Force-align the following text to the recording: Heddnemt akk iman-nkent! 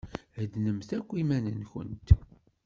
Heddnemt 0.37 0.89
akk 0.97 1.09
iman-nkent! 1.21 2.07